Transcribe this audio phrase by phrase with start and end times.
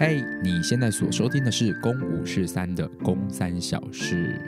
[0.00, 4.40] 嘿你现在所收听的是《公五是三》的《公三小事》。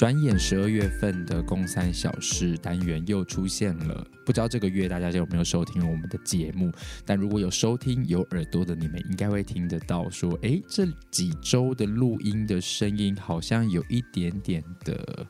[0.00, 6.72] 转眼十二月份的“公三小事”单元又出现了，不知道这个月大家有没有收听我们的节目？
[7.04, 15.26] 但如果有收听有耳朵的你们，应该会听得到说，诶，这几周的录音的声音好像有一点点的，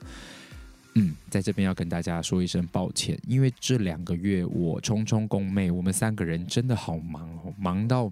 [0.95, 8.09] 嗯，在这边要跟大家说一声抱歉，因为这两个月我聪聪宫妹，我们三个人真的好忙哦，忙到。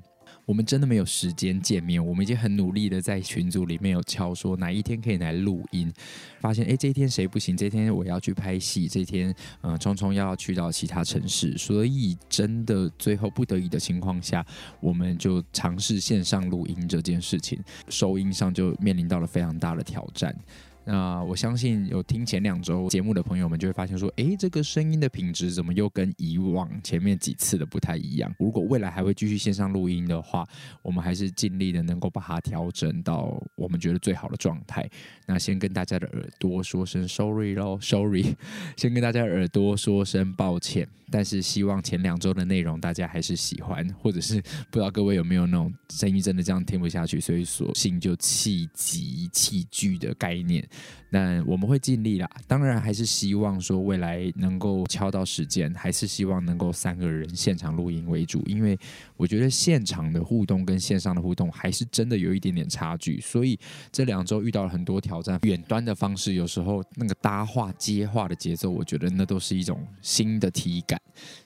[0.48, 5.92] 我们真的没有时间见面，我们已经很努力的在群组里面有敲说哪一天可以来录音，
[6.40, 7.54] 发现哎，这一天谁不行？
[7.54, 14.42] 这一天我要去拍戏，这一天呃，聪聪要去到其他城市，所以真的最后不得已的情况下，
[14.80, 20.34] 我们就尝试线上录音这件事情，收音上就面临到了非常大的挑战。
[20.90, 28.34] 那我相信有听前两周节目的朋友们就会发现说，哎，这个声音的品质怎么又跟以往前面几次的不太一样？
[28.38, 30.48] 如果未来还会继续线上录音的话，
[30.80, 34.88] 我们还是尽力的能够把它调整到我们觉得最好的状态。
[35.26, 38.34] 那先跟大家的耳朵说声 sorry 喽，sorry，
[38.76, 40.88] 先跟大家的耳朵说声抱歉。
[41.10, 50.62] 但是希望前两周的内容大家还是喜欢，或者是不知道各位有没有那种声音真的这样听不下去，所以索性就弃集弃剧的概念。
[51.10, 58.78] 但我们会尽力啦，当然还是希望说未来能够敲到时间，还是希望能够三个人现场录音为主，因为
[59.16, 63.47] 我觉得现场的互动跟线上的互动还是真的有一点点差距，所以
[63.92, 65.38] 这两周遇到了很多挑战。
[65.42, 71.00] 远端的方式有时候那个搭话接话的节奏，我觉得那都是一种新的体感。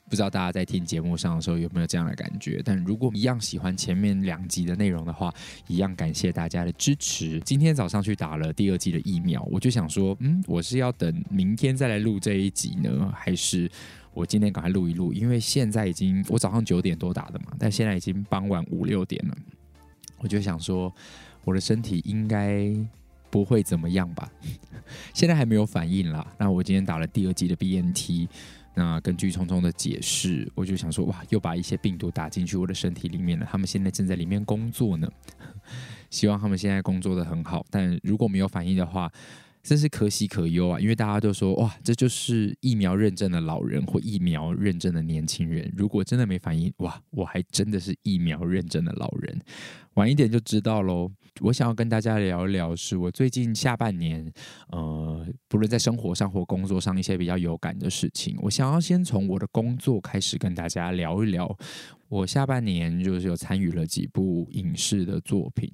[0.08, 2.60] 不知道大家在听节目上的时候有没有这样的感觉？
[2.64, 5.32] 但如果一样喜欢前面两集的内容的话，
[5.66, 7.40] 一样感谢大家的支持。
[7.40, 13.70] 今天早上去打了第二季的疫苗，我就想说，嗯，我是要等明天再来录这一集呢，还是
[14.12, 15.14] 我今天赶快录一录？
[15.14, 19.34] 因为现在已经我早上九点多打的嘛，但现在已经傍晚五六点了，
[20.18, 20.94] 我就想说，
[21.44, 22.74] 我的身体应该
[23.30, 24.30] 不会怎么样吧？
[25.14, 26.26] 现在还没有反应啦。
[26.38, 28.28] 那我今天打了第二剂的 BNT。
[28.74, 33.46] 那根据聪聪的解释，我就想说，哇，又把一些病毒打进去我的身体里面了。
[33.50, 35.06] 他们现在正在里面工作呢，
[36.08, 37.66] 希望他们现在工作得很好。
[37.68, 39.12] 但如果没有反应的话，
[39.62, 40.80] 真是可喜可忧啊！
[40.80, 45.70] 因为大家都说，哇，这就是疫苗认证的老人或疫苗认证的年轻人。
[45.76, 49.38] 如果真的没反应，哇，我还真的是疫苗认证的老人。
[49.94, 51.12] 晚一点就知道喽。
[51.40, 54.30] 我想要跟大家聊一聊，是我最近下半年，
[54.68, 58.36] 呃，不论在生活上或工作上一些比较有感的事情。
[58.42, 61.56] 我想要先从我的工作开始跟大家聊一聊。
[62.08, 65.72] 我下半年就是有参与了几部影视的作品。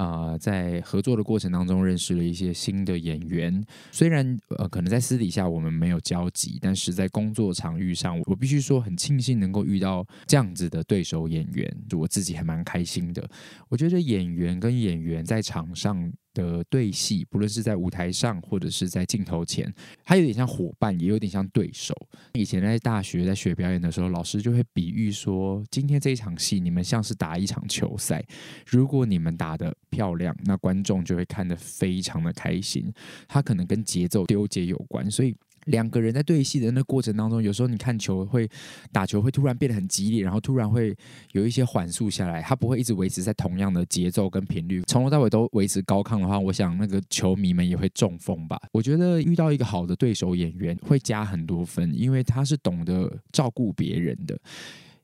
[0.00, 3.62] 啊、呃，在合作的过程当中，认识了一些新的演员。
[3.92, 13.28] 虽然呃，可能在私底下我们没有交集，但是在工作场域上，我必须说很庆幸能够遇到这样子的对手演员，就我自己还蛮开心的。
[13.68, 16.10] 我觉得演员跟演员在场上。
[16.34, 19.72] 的对戏，不论是在舞台上或者是在镜头前，
[20.04, 21.94] 它有点像伙伴，也有点像对手。
[22.34, 28.24] 以前在大学在学表演的时候，老师就会比喻说，今天这一场戏，你们像是打一场球赛，
[28.66, 32.92] 如果你们打得漂亮，那观众就会看得非常的开心。
[33.28, 35.36] 它可能跟节奏丢节有关，所以。
[35.66, 38.48] 两个人在对戏的那过程当中，有时候你看球会
[38.92, 40.96] 打球会突然变得很激烈，然后突然会
[41.32, 48.60] 有一些缓速下来，他不会一直维持在同样的节奏跟频率，从头到尾都维持高亢的话，我想那个球迷们也会中风吧。
[48.72, 54.38] 我觉得遇到一个好的对手演员会加很多分，因为他是懂得照顾别人的。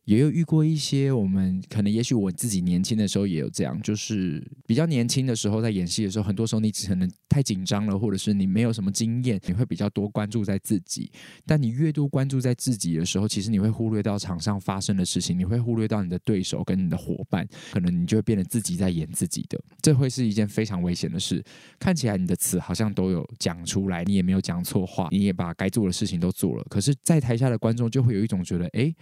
[0.07, 11.11] 也有遇过一些，我们可能也许我自己年轻的时候也有这样，就是比较年轻的时候在演戏的时候，很多时候你可能太紧张了，或者是你没有什么经验，你会比较多关注在自己。
[11.45, 21.43] 但你越多关注在自己的时候，其实你会忽略到场上发生的事情，你会忽略到你的对手跟你的伙伴，可能你就会变得自己在演自己的，这会是一件非常危险的事。
[21.81, 28.95] 看起来你的词好像都有讲出来，你也没有讲错话，你也把该做的事情都做了，可是，在台下的观众就会有一种觉得，哎。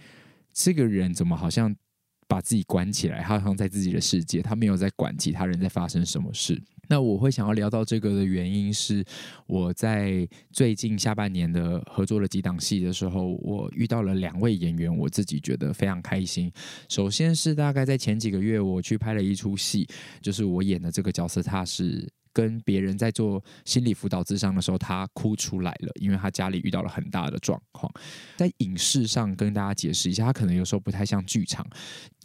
[0.55, 1.75] 这个人怎么好像
[2.27, 3.21] 把自己关起来？
[3.21, 6.59] 他好像在自己的世界，他没有在管其他人在发生什么事。
[6.87, 9.03] 那我会想要聊到这个的原因是，
[9.47, 16.51] 我在最近下半年的合作了几档戏的时候，我遇到了两位演员，我自己觉得非常开心。
[16.87, 19.87] 首先是大概在前几个月，我去拍了一出戏，
[20.21, 22.07] 就是我演的这个角色，他是。
[22.35, 27.89] 跟别人在做心理辅导咨商的时候，他哭出来了，因为他家里遇到了很大的状况。
[28.35, 31.65] 在影视上跟大家解释一下，他可能有时候不太像剧场。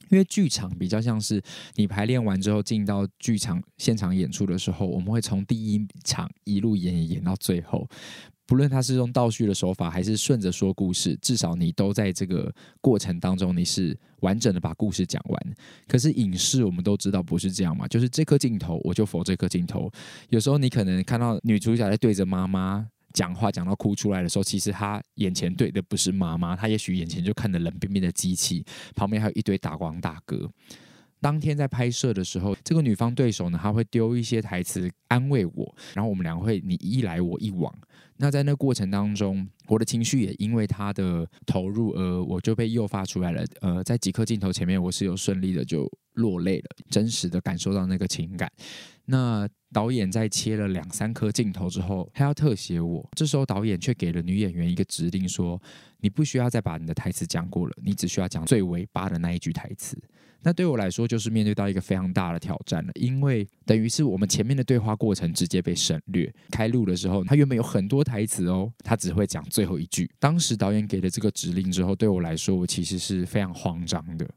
[0.08, 1.40] 因为剧场比较像是
[1.76, 7.88] 你排练完之后进到剧场现场演出的时候，我们会从第一场一路演演到最后，
[8.50, 15.54] 不论他是用倒叙的手法还是顺着说故事，至少你都在这个过程当中你是完整的把故事讲完。
[15.86, 19.88] 可是影视我们都知道不是这样嘛，就是这颗镜头我就否这颗镜头，
[20.30, 22.88] 有时候你可能看到女主角在对着妈妈。
[23.12, 28.64] 讲话讲到哭出来的时候，其实他眼前对的不是妈妈，他也许眼前就看着冷冰冰的机器，
[28.94, 30.48] 旁边还有一堆打光大哥。
[31.20, 37.74] 当天在拍摄的时候，这个女方对手呢，他会丢一些台词安慰我，然后我们两个会你一来我一往。
[38.22, 43.42] 那在那过程当中，我的情绪也因为他的投入而我就被诱发出来了。
[43.62, 48.52] 呃，在几颗镜头前面，我是有顺利的就落泪了，真实的感受到那个情感。
[49.06, 55.62] 那导演在切了两三颗镜头之后，他要特写我，这时候导演却给了女演员一个指令说，说
[56.00, 59.96] 你不需要再把你的台词讲过了，你只需要讲最尾巴的那一句台词。
[60.42, 66.32] 那对我来说，就是面对到一个非常大的挑战了，因为等于是我们前面的对话过程直接被省略。
[66.50, 70.10] 开录的时候，他原本有很多台词哦，他只会讲最后一句。
[70.18, 74.28] 当时导演给了这个指令之后，对我来说，我其实是非常慌张的，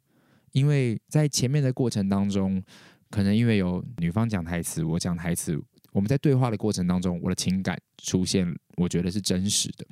[0.52, 2.64] 因为在前面的过程当中。
[3.10, 5.56] 可能因为有女方讲台词，我讲台词，
[5.92, 8.44] 我们在对话的过程当中，我的情感出现，
[8.76, 9.86] 我觉得是真实的。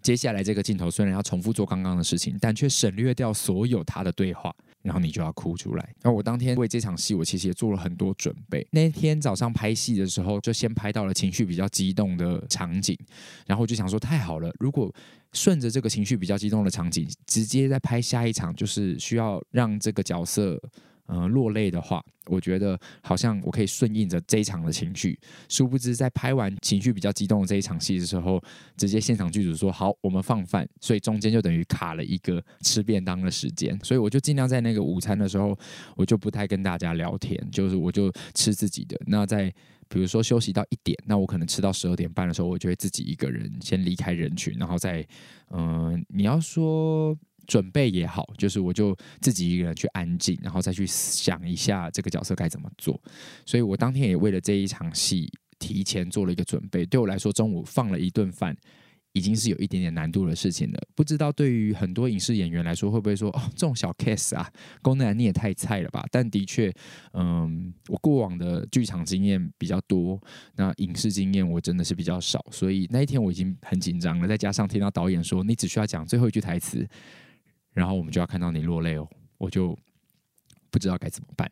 [0.00, 5.94] 接下来这个镜头虽然要重复做刚刚的事情，但却省略掉所有他的对话，然后你就要哭出来。
[6.02, 8.66] 那我当天为这场戏，我其实也做了很多准备。
[8.70, 12.96] 那天早上拍戏的时候，就先拍到了情绪比较激动的场景，
[13.46, 14.92] 然后我就想说，太好了，如果
[15.32, 20.60] 顺着这个情绪比较激动的场景，直接再拍下一场，就是需要让这个角色。
[21.10, 25.18] 嗯、呃，落泪的话，我觉得好像我可以顺应着这一场的情绪。
[25.48, 28.40] 殊不知，在拍完情绪比较激动的这一场戏的时候，
[28.76, 33.78] 直接现场剧组说好，我们放饭，所以中间就等于卡了一个吃便当的时间。
[33.82, 35.58] 所以我就尽量在那个午餐的时候，
[35.96, 38.96] 我就不太跟大家聊天，就是我就吃自己的。
[39.06, 39.52] 那在
[39.88, 45.04] 比如说休息到一点，那我可能吃到十二点半的时候，我就会自己一个人先离开人群，然后再
[45.50, 47.16] 嗯、你要说。
[47.50, 52.98] 准备也好，就是我就自己一个人去安静，然后再去想一下这个角色该怎么做。
[53.44, 56.86] 所以我当天也为了这一场戏提前做了一个准备。
[56.86, 58.56] 对我来说，中午放了一顿饭
[59.14, 60.78] 已经是有一点点难度的事情了。
[60.94, 64.48] 不知道对于很多影视演员来说，会不会说哦，这种小 case 啊，
[64.80, 66.04] 宫南你也太菜了吧？
[66.12, 66.72] 但的确，
[67.14, 70.20] 嗯，我过往的剧场经验比较多，
[70.54, 74.28] 那影视经验我真的是比较少，所以那一天我已经很紧张了。
[74.28, 76.88] 再加上听到导演说你只需要讲最后一句台词。
[77.72, 79.08] 然后我们就要看到你落泪哦，
[79.38, 79.76] 我就
[80.70, 81.50] 不知道该怎么办。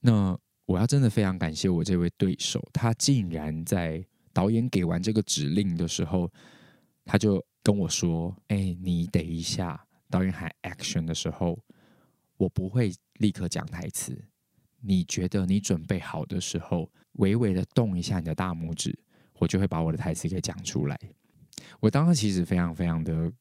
[0.00, 6.30] 那我要真的非常感谢我这位对手，他竟然在导演给完这个指令的时候，
[7.04, 11.58] 他就跟我说：“哎，你等一下，导演喊 action 的时候，
[12.36, 14.16] 我不会立刻讲台词。
[14.80, 18.98] 你觉得你准备好的时候，微微的动一下你的大拇指，
[19.38, 20.98] 我就会把我的台词给讲出来。”
[21.80, 23.32] 我当时其实非常非常的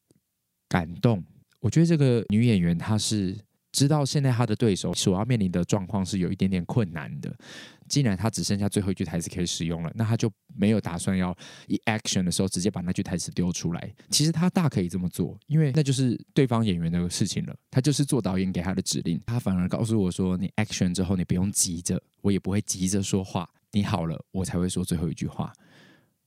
[0.70, 1.24] 感动。
[1.64, 3.34] 我觉得这个女演员她是
[3.72, 7.34] 知道现在她的对手所要面临的状况是有一点点困难的。
[7.88, 11.36] 既然她只剩下最后一句台词可以使用了，那她就没有打算要
[11.68, 13.96] 以 action 的时候直接把那句台词丢出来。
[14.10, 17.56] 其实她大可以这么做，因为那就是对方演员的事情了。
[17.72, 23.50] 她就是做导演给她的指令，她反而告诉我说：“你 action 之后，你不用急着，我也不会急着说话。
[23.72, 25.54] 你好了，我才会说最后一句话。”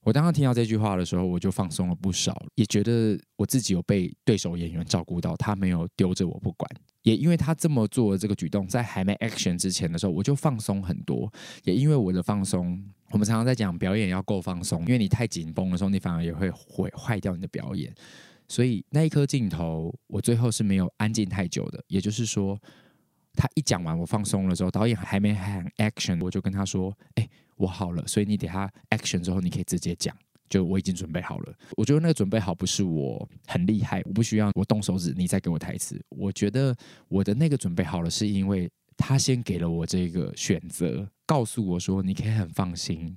[0.06, 6.70] 我当时听到这句话的时候，我就放松了不少，也觉得我自己有被对手演员照顾到，他没有丢着我不管。
[7.02, 11.28] 也因为他这么做的这个举动，在还没 action 之前的时候，我就放松很多。
[11.64, 17.92] 也因为我的放松，我们常常在讲表演要够放松，因为你太紧绷的时候，你反而也会毁坏掉你的表演。
[18.46, 21.82] 所以那一颗镜头，我最后是没有安静太久的。
[21.88, 22.56] 也就是说，
[23.32, 30.16] 他一讲完，我放松了之后，导演还没喊 action，我就跟他说：“哎。”我好了，所以你等下 action 之后，你可以直接讲，
[30.48, 31.54] 就我已经准备好了。
[31.76, 36.00] 我觉得那个准备好不是我很厉害，我不需要我动手指，你再给我台词。
[36.10, 36.76] 我觉得
[37.08, 43.16] 我的那个准备好了，是因为他先给了我这个选择，告诉我说你可以很放心，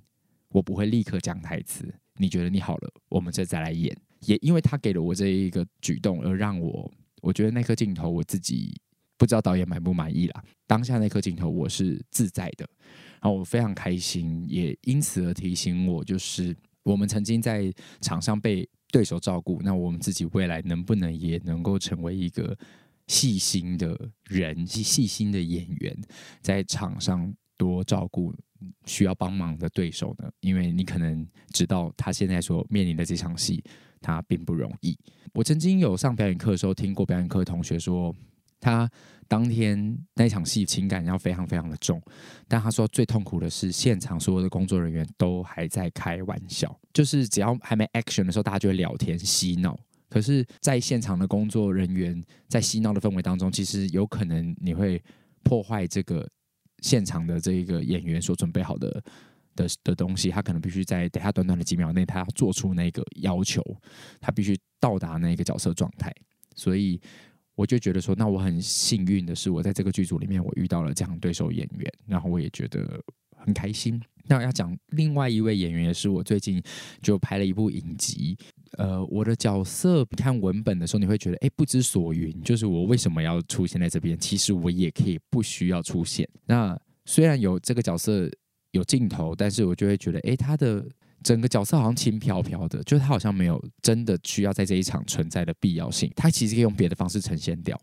[0.50, 1.94] 我不会立刻讲台词。
[2.16, 3.96] 你觉得你好了，我们再再来演。
[4.26, 6.92] 也因为他给了我这一个举动，而让我
[7.22, 8.76] 我觉得那颗镜头我自己
[9.18, 10.44] 不知道导演满不满意啦。
[10.68, 12.68] 当下那颗镜头我是自在的。
[13.22, 17.72] 然后我非常开心，也因此而提醒我，就是我们曾经在
[18.02, 22.58] 场上被对手照顾，那我们自己未来能不能也能够成为一个
[23.08, 25.96] 细心的人、细心的演员，
[26.42, 28.34] 在场上多照顾
[28.86, 30.30] 需要帮忙的对手呢？
[30.40, 33.64] 因为你可能知道他现在所面临的这场戏，
[34.00, 34.98] 他并不容易。
[35.34, 38.16] 我曾经有上表演课的时候，听过表演课的同学说，
[38.60, 38.90] 他
[39.28, 42.02] 当天那场戏情感要非常非常的重，
[42.48, 49.80] 但他说最痛苦的是现场所有的工作人员都还在开玩笑，就是只要还没 action 的时候，大家就会聊天嬉闹。
[50.10, 55.00] 可是，在现场的工作人员在嬉闹的氛围当中，其实有可能你会
[55.44, 56.28] 破坏这个
[56.82, 59.04] 现场的这一个演员所准备好的
[59.56, 60.32] 的的东西。
[60.32, 63.64] 他可能必须在等下短短的几秒内，他要做出那个要求，
[64.20, 66.12] 他必须到达那个角色状态。
[66.56, 67.00] 所以，
[67.60, 73.04] 我就觉得说，那我很幸运的是，我在这个剧组里面，我遇到了这样对手演员，然后我也觉得
[73.36, 74.02] 很开心。
[74.30, 76.64] 那要讲另外一位演员，也是我最近
[77.02, 78.38] 就拍了一部影集。
[78.78, 84.18] 呃，我的角色看文本的时候，你会觉得哎，不知所云，就是我为什么要出现在这边？
[84.18, 86.26] 其实我也可以不需要出现。
[86.46, 88.32] 那虽然有这个角色
[88.72, 90.88] 有镜头，但是我就会觉得，哎，他的
[91.24, 96.12] 整个角色好像轻飘飘的，就是他好像没有真的需要在这一场存在的必要性。
[96.16, 97.80] 他其实可以用别的方式呈现掉。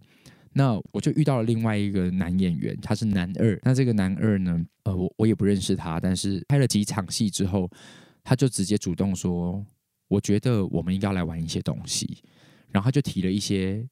[0.53, 3.59] 那我就遇到了另外一个男演员，他是男二。
[3.63, 7.71] 那这个男二呢，呃，我我也不认识他，但是拍了几场戏之后，
[8.25, 9.65] 他就直接主动说。
[10.09, 12.23] 我觉得我们应该来玩一些东西，
[12.71, 13.85] 然后他就提了一些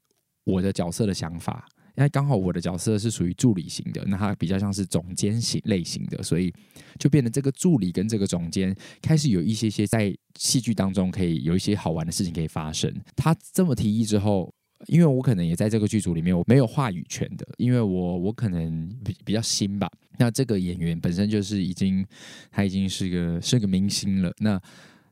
[0.44, 6.52] 我的角色的想法，因为刚好我的角色是属于助理型的，那他比较像是总监型类型的，所以
[6.98, 12.92] 就变得这个助理跟这个总监开始有一些些在戏剧当中可以有一些好玩的事情可以发生。
[13.14, 14.52] 他这么提议之后，
[14.86, 19.88] 因为我可能也在这个剧组里面，我没有话语权的，因为我我可能比比较新吧。
[20.18, 22.04] 那这个演员本身就是已经
[22.50, 24.60] 他已经是个是个明星了，那。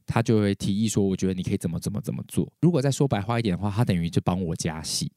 [0.05, 5.11] 他就会提议说：“我觉得你可以怎么怎么怎么做。”如果再说白话一点的话，他等于就帮我加戏。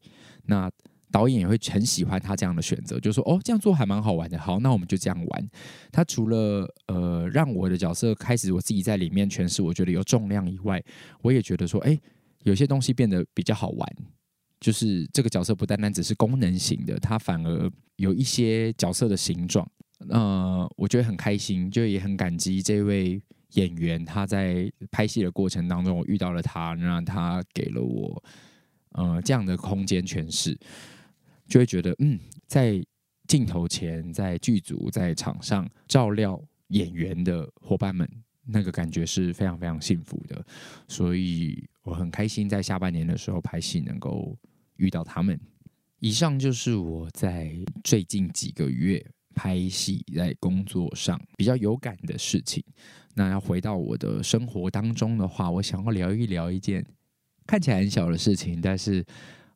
[0.45, 0.71] 那
[1.15, 4.37] 导演也会很喜欢他这样的选择，就说：“哦，这样做还蛮好玩的。
[4.37, 5.49] 好，那我们就这样玩。”
[5.89, 10.83] 他除了呃让我的角色开始我自己在里面诠释，我觉得有重量以外，
[11.21, 11.97] 我也觉得说：“哎，
[12.43, 13.95] 有些东西变得比较好玩。”
[14.59, 19.65] 就是这个角色不单单只是功能型的，他反而有一些角色的形状。
[20.09, 23.21] 呃，我觉得很开心，就也很感激这位。
[23.51, 28.21] 演员他在拍戏的过程当中，我遇到了他，让他给了我
[28.91, 30.57] 呃这样的空间诠释，
[31.47, 32.83] 就会觉得嗯，在
[33.27, 38.09] 镜头前、在剧组、在场上照料演员的伙伴们，
[38.45, 40.45] 那个感觉是非常非常幸福的，
[40.87, 44.37] 所以我很开心在下半年的时候拍戏能够
[44.77, 45.39] 遇到他们。
[45.99, 49.05] 以上就是我在最近几个月。
[49.37, 52.63] 拍戏在工作上比较有感的事情，
[53.15, 56.81] 那要回到我的生活当中的话，我想要聊一聊一件
[57.45, 59.05] 看起来很小的事情，但是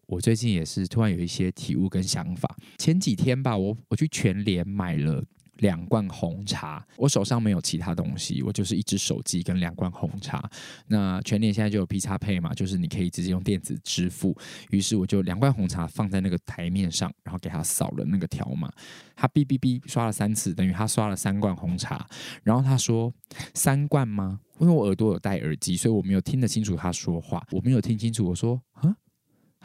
[0.09, 2.53] 我最近也是突然有一些体悟跟想法。
[2.77, 5.23] 前几天吧，我我去全联买了。
[5.59, 10.41] 两罐红茶，我手上没有其他东西，我就是一只手机跟两罐红茶。
[10.87, 14.33] 那全联现在就有 PXPay 嘛，就是你可以直接用电子支付。
[14.69, 18.71] 于是我就两罐红茶放在那个台面上，然后给他扫了那个条码。
[19.17, 22.07] 他哔哔哔刷了三次，等于他刷了三罐红茶。
[22.41, 23.13] 然后他说
[23.53, 27.45] ：“三罐吗？”因为我耳朵有戴耳机，所以我没有听得清楚他说话。
[27.51, 28.95] 我没有听清楚，我说：“啊？”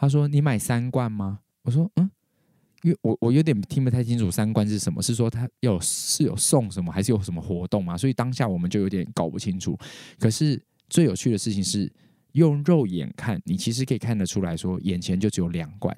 [0.04, 2.10] 他说：“你买三罐吗？”我说：“嗯。”
[2.84, 7.96] 因为我我有点听不太清楚三罐是什么，是说他有是有送什么，还是有什么活动嘛？
[7.96, 9.74] 所以当下我们就有点搞不清楚。
[10.18, 11.90] 可是最有趣的事情是，
[12.32, 15.96] 用肉眼看，你其实可以看得出来说，眼前就只有两罐，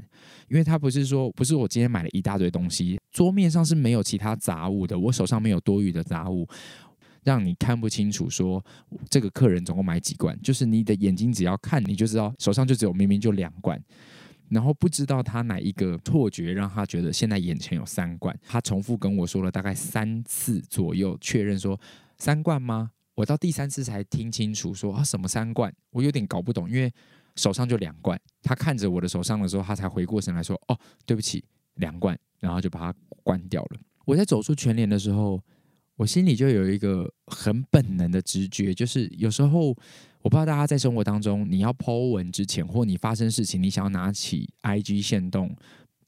[0.49, 6.47] 因为他不是说不是我今天买了一大堆东西，桌面上是没有其他杂物的，我手上没有多余的杂物，
[7.27, 8.65] 让你看不清楚说
[9.11, 13.83] 这个客人总共买几罐，就是你的眼睛只要看你就知道手上就只有明明就两罐。
[14.49, 21.79] 然后不知道他哪一个错觉让他觉得现在眼前有三罐，他重复跟我说了大概三次左右，确认说
[22.17, 22.93] 三罐吗？
[23.17, 26.93] 我到第三次才听清楚说啊什么三罐，我有点搞不懂，因为
[27.35, 28.17] 手上就两罐。
[28.41, 33.81] 他看着我的手上的时候，他才回过神来说哦对不起两罐，然后就把它关掉了。
[34.05, 35.43] 我在走出全联的时候，
[35.97, 39.77] 我心里就有一个很本能的直觉，就是有时候。
[40.23, 45.55] 我不知道大家在生活当中，你要 po 文之前，或你发生事情，你想要拿起 IG 限动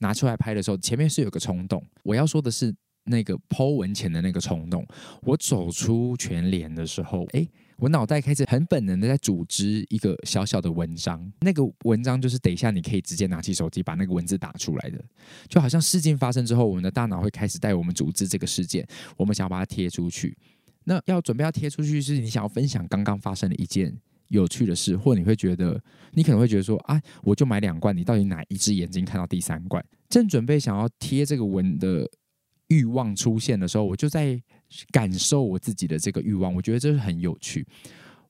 [0.01, 1.81] 拿出来拍的时候，前面是有个冲动。
[2.03, 4.85] 我要说的是那个 po 文前的那个冲动。
[5.23, 7.49] 我走出全脸的时候，诶，
[7.79, 11.33] 我脑袋开始很本能的在组织一个小小的文章。
[11.41, 15.03] 那个文章就是等一下你可以直接拿起手机把那个文字打出来的，
[15.49, 20.37] 就好像事件发生之后，我们的大脑会开始带我们组织这个事件，我们想要把它贴出去。
[20.85, 23.97] 那要准备要贴出去，是你想要分享刚刚发生的一件。
[24.31, 25.83] 有趣的事，或你会觉得，
[26.13, 29.83] 你可能会觉得说，啊，我就买两罐，你到底哪一只眼睛看到第三罐？
[30.11, 32.07] 正准备想要贴这个文的
[32.67, 34.39] 欲望出现的时候，我就在
[34.91, 37.67] 感受我自己的这个欲望，我觉得这是很有趣。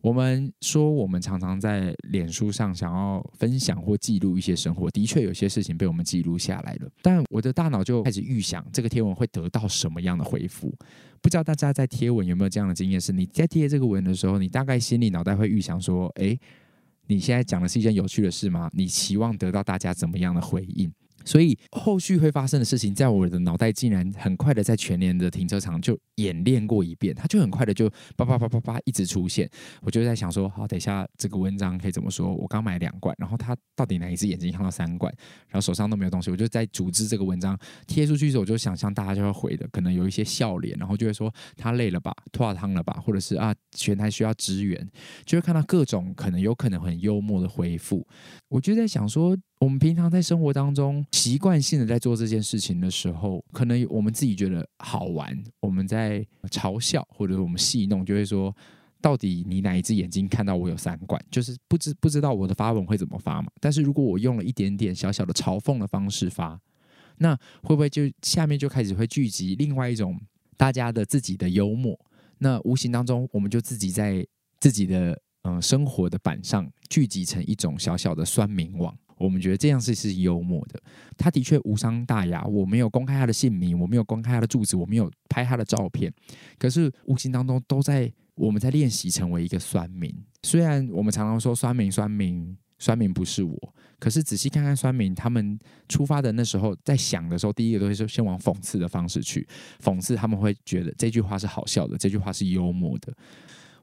[0.00, 6.88] 我们说，我们常常在脸书上想要分享或记录一些生活，的确有些事情被我们记录下来了。
[7.02, 10.72] 但我的大脑就开始预想这个贴文会得到什么样的回复。
[11.20, 13.00] 不知道大家在贴文有没有这样的经验？
[13.00, 16.38] 是你在贴这个文的时候，你大概心里脑袋会预想说：“诶，
[17.08, 18.70] 你现在讲的是一件有趣的事吗？
[18.72, 20.88] 你期望得到大家怎么样的回应？”
[21.28, 29.46] 所以后续会发生的事情，在我的脑袋竟然很快的在全联的停车场就演练过一遍，它就很快的就叭叭叭叭叭一直出现。
[29.82, 32.34] 我就在想说，好，等一下这个文章可以怎么说？
[32.34, 35.12] 我刚买两罐，然后他到底哪一只眼睛看到三罐，
[35.48, 37.54] 然后手上都没有东西，我就在组织这个文章
[37.86, 44.90] 贴出去的时候，我就想象大家就会回的，可能有一些笑脸，然后就会说他累了吧，脱了汤了吧，或者是啊，全台需要支援，
[45.26, 48.08] 就会看到各种可能有可能很幽默的回复。
[48.48, 49.36] 我就在想说。
[49.60, 58.54] 我们平常在生活当中习惯性的在做这件事情的时候，可能我们自己觉得好玩，我们在嘲笑或者我们戏弄，就会说，
[59.00, 61.20] 到底你哪一只眼睛看到我有三罐？
[61.28, 63.50] 就是不知不知道我的发文会怎么发嘛。
[63.60, 66.60] 但是如果我用了一点点小小的嘲讽的方式发，
[67.16, 70.20] 那会不会就下面就开始会聚集另外一种
[70.56, 71.98] 大家的自己的幽默？
[72.38, 74.24] 那无形当中，我们就自己在
[74.60, 75.20] 自己的
[75.56, 78.96] 嗯生活的板上聚集成一种小小的酸民网。
[79.16, 80.80] 我们觉得这样是是幽默的，
[81.16, 82.44] 他的确无伤大雅。
[82.44, 86.12] 我没有公开他的姓名，我没有公开他的住址，我没有拍他的照片。
[86.56, 90.14] 可是无形当中都在我们在练习成为一个酸民。
[90.44, 99.44] 虽然我们常常说酸民、酸民、酸民不是我，可是仔细看看酸民，他们出发的那时候在想的时候，第一个都是先往讽刺的方式去
[99.82, 103.12] 讽刺，他们会觉得这句话是好笑的，这句话是幽默的。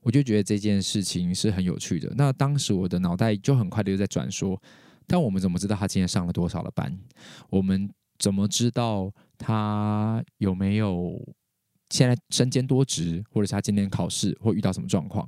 [0.05, 2.13] 我就觉得这件事情是很有趣的。
[2.15, 4.61] 那当时我的脑袋就很快的就在转说。
[5.07, 6.95] 但我们怎么知道他今天上了多少的班？
[7.49, 11.19] 我们怎么知道他有没有
[11.89, 15.27] 现在身兼多职，或者是他今天考试或遇到什么状况？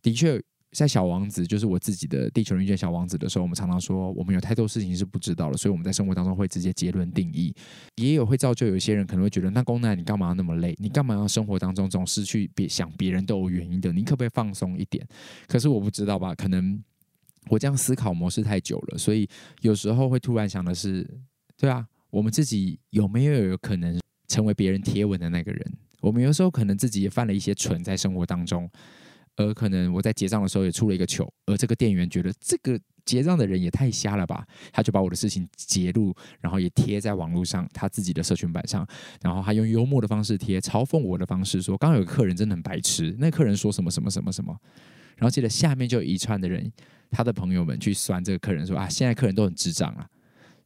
[0.00, 0.42] 的确，
[0.76, 7.54] 在小王子就是我自己的地球人遇见小王子的时候，我们常常说我们有太多事情是不知道的，所以我们在生活当中会直接结论定义，
[7.96, 10.76] 也有会造就有些人可能会觉得，那宫南你干嘛要那么累？
[10.78, 13.90] 你干嘛要生活当中总是去别想别人都有原因的？
[13.92, 15.06] 你可不可以放松一点？
[15.48, 16.82] 可是我不知道吧，可能。
[17.48, 19.28] 我这样思考模式太久了，所以
[19.60, 21.08] 有时候会突然想的是，
[21.56, 25.72] 对啊，我们自己有没有有可能成为别人贴文的那个人？
[26.00, 28.68] 我们有时候可能自己也犯了一些蠢，在生活当中，
[29.36, 38.86] 而可能我在结账的时候也出了一个糗，而这个店员觉得这个结账的人也太瞎了吧，他就把我的事情截录，然后也贴在网络上他自己的社群版上，
[39.22, 44.56] 然后他用幽默的方式贴，嘲讽我的方式说，刚刚有个客人真的很白痴，那客人说什么什么什么什么，
[45.16, 46.72] 然后记得下面就有一串的人。
[47.08, 50.04] 他的朋友们去酸这个客人说啊，现在客人都很智障啊，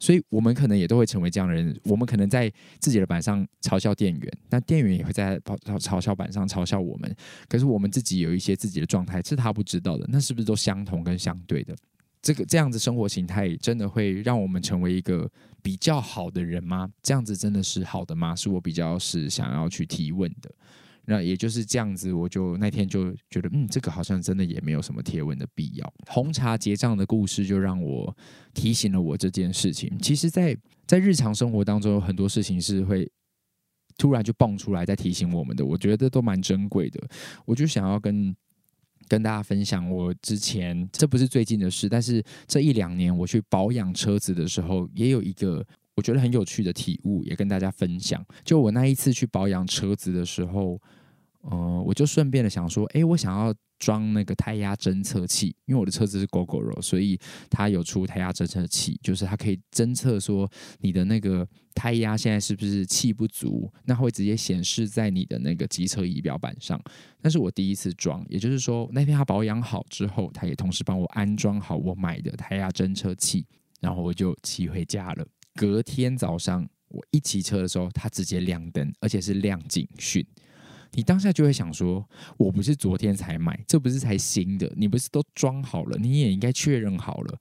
[0.00, 1.78] 所以我们可能也都会成为这样的人。
[1.84, 7.14] 我们可能在自己的板上嘲笑店员，但店员也会在嘲笑板上嘲笑我们。
[7.46, 11.76] 可是我们自己有一些自己的状态是他不知道的，那是不是都相同跟相对的？
[12.22, 15.30] 这个这样子生活形态真的会让我们成为一个
[15.62, 16.90] 比较好的人吗？
[17.02, 18.34] 这样子真的是好的吗？
[18.36, 20.50] 是我比较是想要去提问的。
[21.10, 25.92] 那也就是这样子，我就那天就觉得，嗯，这个好像真的也没有什么贴文的必要。
[26.06, 28.16] 红茶结账的故事就让我
[28.54, 29.98] 提醒了我这件事情。
[29.98, 33.10] 其实在，在日常生活当中，有很多事情是会
[33.98, 35.66] 突然就蹦出来，在提醒我们的。
[35.66, 37.00] 我觉得都蛮珍贵的。
[37.44, 38.32] 我就想要跟
[39.08, 45.66] 跟大家分享，我之前这不是最近的事，但是这一两年我去保养车子的时候，也有一个。
[45.96, 48.24] 我觉得很有趣的体悟，也跟大家分享。
[48.42, 50.80] 就我那一次去保养车子的时候，
[51.42, 60.46] 呃，我就顺便的想说，诶，我想要装那个胎压侦测器，因为我的车子是 Gogoro，所以它有出胎压侦测器，就是它可以侦测说
[60.80, 66.78] 你的那个胎压现在是不是气不足，那会直接显示在你的那个机车仪表板上。
[67.22, 73.46] 那是我第一次装，也就是说那天它保养好之后，它也同时帮我安装好我买的胎压侦测器，
[73.80, 75.26] 然后我就骑回家了。
[75.54, 80.22] 隔天早上，我一骑车的时候，它直接亮灯，而且是亮警讯。
[80.92, 82.04] 你当下就会想说
[82.36, 84.72] ：“我不是昨天才买，这不是才新的？
[84.76, 85.96] 你不是都装好了？
[85.98, 87.38] 你也应该确认好了，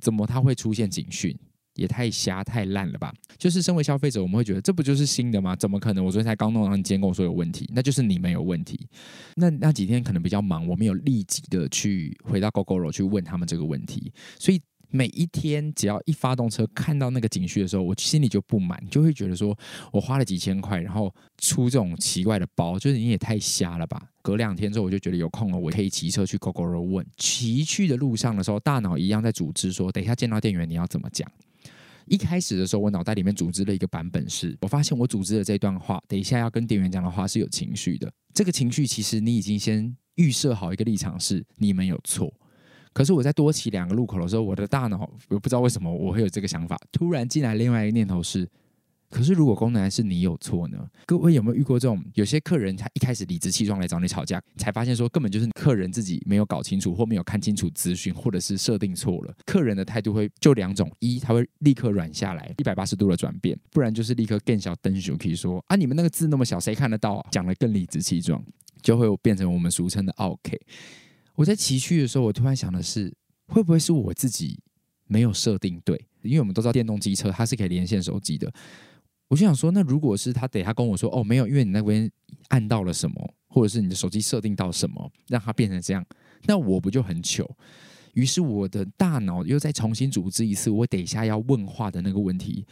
[0.00, 1.36] 怎么它会出现警讯？
[1.74, 5.54] 也太瞎太烂了吧！”就是身为消费者，我们会觉得这不就是新的吗？
[5.54, 6.04] 怎么可能？
[6.04, 8.88] 我昨天才刚弄，然后你今天跟我说有问题，那就是你们有问题。
[9.36, 14.60] 那那几天可能比较忙，我没有立即的去回到 Gogoro 去问他们这个问题，所以。
[14.90, 19.56] 每一天只要一发动车看到那个景区的时候，我心里就不满，就会觉得说
[19.92, 24.08] 我花了几千块，然后出这种奇怪的包，就是你也太瞎了吧。
[24.22, 27.06] 隔两天之后，我就觉得有空了，我可以骑车去 g o g o 问。
[27.16, 31.30] 骑去的路上的时候，大脑一样在组织说，等一下见到店员你要怎么讲。
[32.06, 38.12] 一开始的时候，我脑袋里面组织了一个版本是，我发现我组织的这段话，等一下要跟店员讲的话是有情绪的。
[38.34, 42.32] 这个情绪其实你已经先预设好一个立场是你们有错。
[42.92, 48.48] 可是我在多骑两个路口的时候，我的大脑我不知道为什么我会有这个想法，突然进来另外一个念头是。
[49.12, 50.88] 可是，如果功能还是你有错呢？
[51.04, 52.00] 各位有没有遇过这种？
[52.14, 59.34] 有些客人他一开始理直气壮来找你吵架，才发现说根本就是客人自己没有搞清楚，或没有看清楚资讯，或者是设定错了。
[59.44, 67.26] 客人的态度会就两种：一，他会立刻软下来，一百八十度的转变；不然就是立刻更小灯熊可以说啊，你们那个字那么小，谁看得到啊？
[67.32, 68.40] 讲得更理直气壮，
[68.80, 70.56] 就会变成我们俗称的 OK。
[71.40, 73.10] 我在骑去的时候，我突然想的是，
[73.46, 74.60] 会不会是我自己
[75.06, 75.98] 没有设定对？
[76.20, 78.52] 因为我们都知道电动机车它是可以连线手机的。
[79.26, 82.10] 我就想说，那如果是他得他跟我说，哦，没有，因为你那边
[82.48, 86.04] 按到了什么，或者是你的手机设定到什么，让它变成这样，
[86.44, 87.48] 那我不就很糗？
[88.12, 92.66] 于是我的大脑又再重新组织一次，我等一下要问话的那个问题，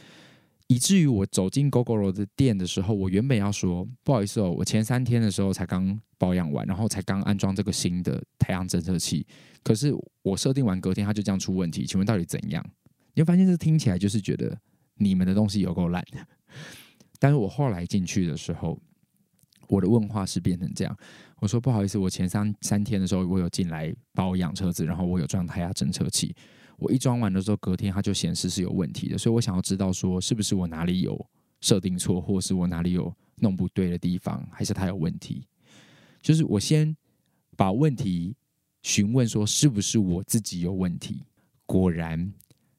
[0.68, 9.26] 以至于我走进 Gogoro 的店的时候，我原本要说，不好意思哦，我前三天的时候才刚保养完，然后才刚安装这个新的太阳侦测器，
[9.62, 12.64] 可是我设定完隔天它就这样出问题，请问到底怎样？
[13.14, 14.56] 你会发现这听起来就是觉得
[14.96, 16.04] 你们的东西有够烂。
[17.18, 18.78] 但是我后来进去的时候，
[19.68, 20.94] 我的问话是变成这样：
[21.40, 26.36] 我说不好意思，我前三三天的时候，我有进来保养车子，然后我有装胎压侦测器。
[26.78, 31.26] 我一装完的时候，隔天它就显示是有问题的，所以我想要知道说，是不是我哪里有
[31.60, 35.46] 设定错，或是我哪里有弄不对的地方，还是它有问题？
[36.22, 36.96] 就是我先
[37.56, 38.34] 把问题
[38.82, 41.24] 询问说，是不是我自己有问题？
[41.66, 42.32] 果然，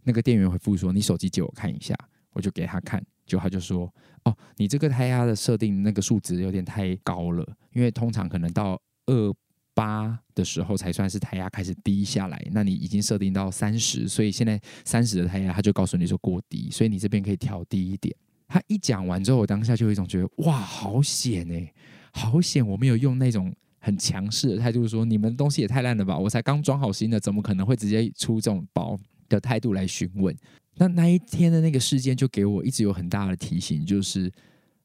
[0.03, 1.95] 那个店员回复说：“你手机借我看一下。”
[2.31, 3.05] 我就给他看。
[3.25, 9.33] 就他就说哦，你这个胎压的设定那个数值有点太高了，因为通常可能到二
[9.79, 18.13] 八的时候才算是胎压开始低下来，那你已经设定到三十，所以现在三十的胎压他就告诉你说过低，所以你这边可以调低一点。
[18.45, 21.73] 他一讲完之后，我当下就有一种觉得哇，好险哎、
[22.11, 30.35] 好险我没有用那种很强势的态度说你们东西也太烂了吧，我才刚装好新的，怎么可能会直接出这种包的态度来询问。
[30.75, 34.29] 那那一天的那个事件就给我一直有很大的提醒，就是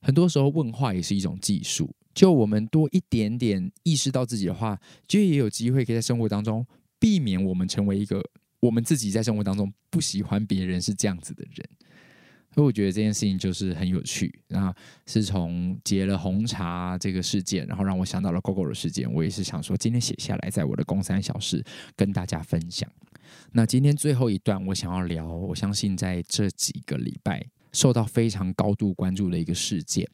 [0.01, 1.91] 很多时候问话也是一种技术。
[2.15, 6.67] 就我们多一点点意识到自己的话，就也有机会可以在生活当中
[6.99, 8.23] 避免我们成为一个
[8.61, 11.69] 我们自己在生活当中不喜欢别人是这样子的人。
[12.55, 14.33] 所以我觉得这件事情就是很有趣。
[14.47, 14.73] 那
[15.07, 19.13] 是从结了红茶这个事件，然后让我想到了狗狗的事件。
[19.13, 21.65] 我也是想说，今天写下来，在我的公三小事
[21.97, 22.89] 跟大家分享。
[23.51, 30.09] 那今天最后一段，我想要聊，我相信在这几个礼拜受到非常高度关注的一个事件，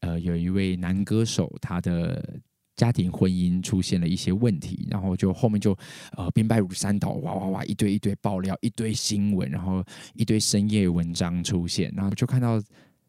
[0.00, 2.38] 呃，有一位男歌手，他的
[2.76, 5.76] 家庭婚姻出现了一些问题，然后就后面就
[6.16, 9.84] 呃兵败如山倒，哇哇哇，一堆一堆爆料，一堆新闻，然后
[10.14, 12.62] 一堆深夜文章出现，然后就看到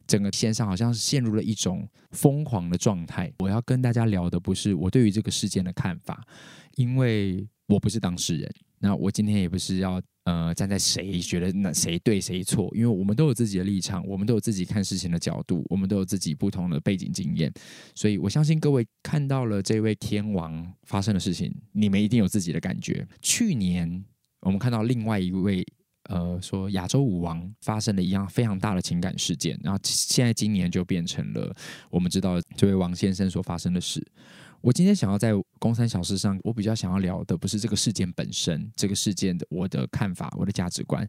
[0.07, 3.31] 整个线上好像是陷入了一种疯狂的状态。
[3.37, 6.25] 我要跟大家聊的不是我对于这个事件的看法，
[6.77, 8.51] 因为我不是当事人。
[8.79, 17.51] 那我今天也不是要呃站在谁觉得那谁对谁错，因为我们都有自己的立场，我们都有自己看事情的角度，我们都有自己不同的背景经验，
[17.95, 23.07] 所以我相信各位看到了这位天王发生的事情，你们一定有自己的感觉。
[23.21, 24.03] 去年
[24.41, 25.65] 我们看到另外一位
[26.09, 31.55] 呃说亚洲舞王发生了一样非常大的情感事件，然后现在今年就变成了
[31.89, 34.05] 我们知道这位王先生所发生的事。
[34.61, 41.07] 我今天想要在公三小事上，我比较想要聊的不是这个事件本身，这个事件的我的看法，我的价值观，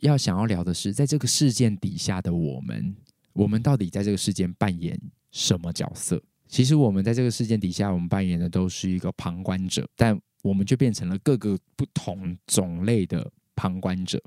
[0.00, 2.96] 要想要聊的是，在这个事件底下的我们，
[3.34, 4.98] 我们到底在这个事件扮演
[5.30, 6.22] 什么角色？
[6.48, 14.22] 其实我们在这个事件底下，我们扮演的都是一个旁观者，但我们就变成了各个不同种类的旁观者。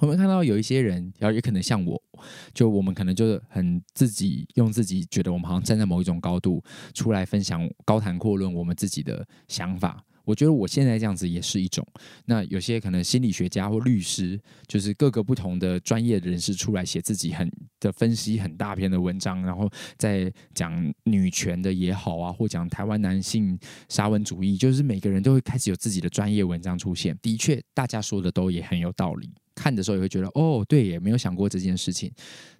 [0.00, 2.02] 我们看到有一些人，然后也可能像我，
[2.54, 6.62] 就我们可能就是很自己用自己觉得我们好像站在某一种高度
[6.94, 10.02] 出来分享高谈阔论我们自己的想法。
[10.24, 11.84] 我觉得我现在这样子也是一种。
[12.24, 23.58] 那有些可能心理学家或律师，就是各个不同的专业人士出来写自己很的分析很大篇的文章，然后在讲女权的也好啊，或讲台湾男性
[23.88, 27.18] 沙文主义，就是每个人都会开始有自己的专业文章出现。
[27.20, 29.34] 的确，大家说的都也很有道理。
[29.60, 32.10] 看的时候也会觉得哦，对，也没有想过这件事情。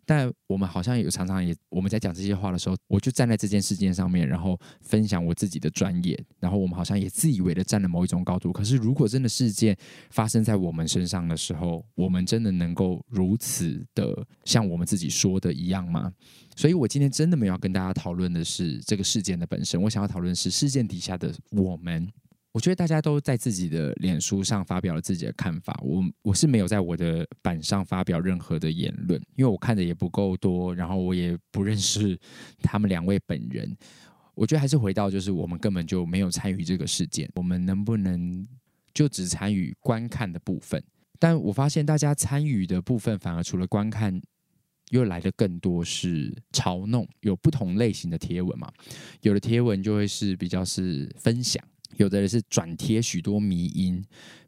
[0.05, 8.53] 但我们好像也常常也我们在讲这些话的时候，我就站在这件事件上面，然后分享我自己的专业，然后我们好像也自以为的站了某一种高度。
[8.53, 9.77] 可是如果真的事件
[10.11, 16.13] 发生在我们身上的时候，我们真的能够如此的像我们自己说的一样吗？
[16.57, 22.11] 所以我今天真的没有要跟大家讨论的是这个事件的本身，我想要讨论是事件底下的我们。
[22.53, 32.19] 我觉得大家都在自己的脸书上发表了自己的看法，我我是没有在我的板上发表任何的言论，因为我看的也不够多，然后我也不认识
[32.63, 33.77] 他们两位本人。
[34.35, 38.47] 我觉得还是回到就是我们根本就没有参与这个事件，我们能不能
[38.93, 40.83] 就只参与观看的部分？
[41.19, 44.21] 但我发现大家参与的部分反而除了观看，
[44.91, 48.73] 又来的更多是嘲弄，有不同类型的贴文嘛，
[49.21, 51.63] 有的贴文就会是比较是分享。
[51.97, 54.03] 有的人是转贴许多迷因，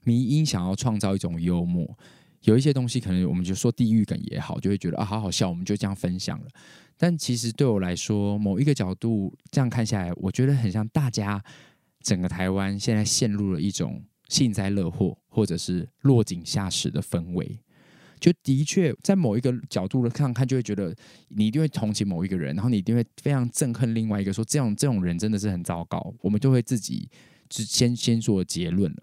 [0.04, 1.86] 迷因想要创造一种幽默，
[2.42, 6.46] 有一些东西可能我们就说地狱梗也好，就会觉得啊好好笑，我们就这样分享了。
[6.96, 11.42] 但其实对我来说，某一个角度这样看下来，我觉得很像大家
[12.00, 17.58] 整个台湾现在陷入了一种幸灾乐祸或者是落井下石的氛围。
[18.20, 20.94] 就的确在某一个角度的上看，就会觉得
[21.28, 27.08] 你一定会同情某一个人，然后你一定会非常憎恨另外一个，说这种这种人真的是很糟糕，我们就会自己。
[27.52, 29.02] 是先先做结论了，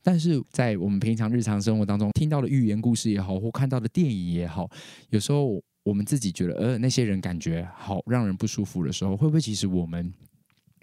[0.00, 4.70] 但是在我们平常日常生活当中听到的寓言故事也好，或看到的电影也好，
[5.08, 10.14] 有时候我们自己觉得，呃，那些人感觉好让人不舒服的时候，会不会其实我们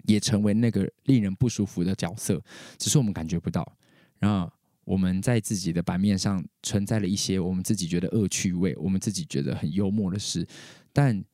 [0.04, 2.38] 也成为那个令人不舒服的角色？
[2.76, 3.66] 只是我们感觉不到。
[4.18, 4.52] 然后
[4.84, 10.46] 我们在自己的版面上存在了一些我们自己觉得恶趣味，我们自己觉得很幽默的事，
[10.92, 11.24] 但。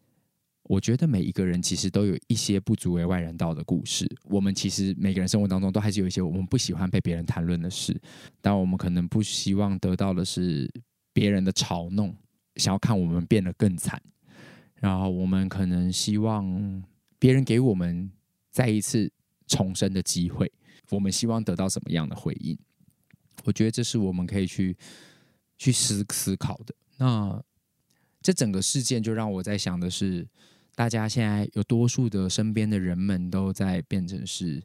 [0.66, 4.10] 我觉得每一个人其实都有一些不足为外人道的故事。
[4.24, 7.94] 我们其实每个人生活当中都还是有一些我们不喜欢被别人谈论的事，
[8.40, 10.70] 但我们可能不希望得到的是
[11.12, 12.16] 别人的嘲弄，
[12.56, 14.00] 想要看我们变得更惨。
[14.76, 16.82] 然后我们可能希望
[17.18, 18.10] 别人给我们
[18.50, 19.12] 再一次
[19.46, 20.50] 重生的机会。
[20.90, 22.58] 我们希望得到什么样的回应？
[23.44, 24.74] 我觉得这是我们可以去
[25.58, 26.74] 去思思考的。
[26.96, 27.42] 那
[28.22, 30.26] 这整个事件就让我在想的是。
[30.74, 34.62] 大家现在有多数的身边的人们都在变成是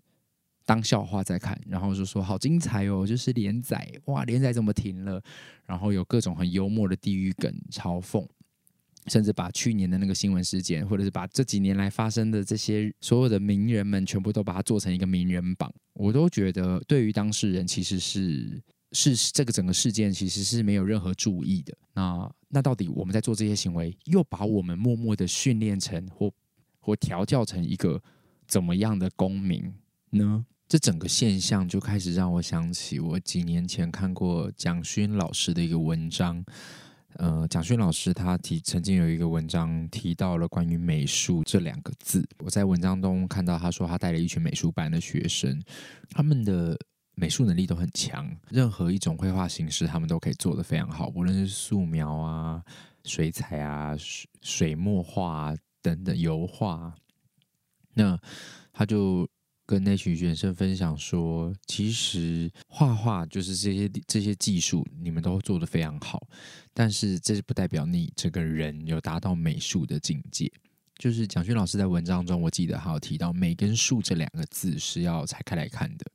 [0.66, 5.22] 当笑话在看，然后就说好精彩哦，就是连载哇，连载怎么停了？
[5.66, 8.28] 然后有各种很幽默的地狱梗嘲讽，
[9.08, 15.74] 甚至把去年的那个新闻事件，或者是把这几年来发生的这些所有的名人们，全部都把它做成一个名人榜。
[15.94, 18.62] 我都觉得对于当事人其实是。
[18.92, 21.78] 是这个整个事件其实是没有任何注意的。
[21.94, 26.32] 那那到底我们在做这些行为，又把我们默默的训练成或
[26.80, 28.02] 或调教成一个
[28.48, 29.72] 怎么样的公民
[30.10, 30.44] 呢？
[30.68, 36.44] 这整个现象就开始让我想起我几年前看过蒋勋老师的一个文章。
[37.16, 42.28] 呃，蒋勋老师他提曾经有一个文章提到了关于美术这两个字。
[42.40, 45.62] 我在文章中看到他说他带了一群美术班的学生，
[46.10, 46.76] 他们的。
[47.20, 52.64] 美术能力都很强，任何一种绘画形式，他们都可以做得非常好，无论是素描啊、
[53.04, 56.96] 水彩啊、水水墨画等等油画。
[57.94, 58.18] 那
[58.72, 59.28] 他就
[59.66, 66.26] 跟那群学生分享说，其实画画就是这些这些技术，你们都做得非常好，
[66.74, 70.50] 但是这不代表你这个人有达到美术的境界。
[70.98, 76.06] 就是蒋勋老师在文章中，我记得还有提到“美”跟“术”这两个字是要拆开来看的。